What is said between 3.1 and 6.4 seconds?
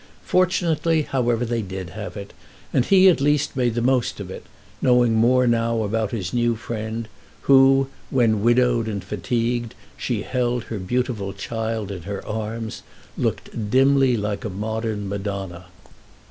least, made the most of it, knowing more now about his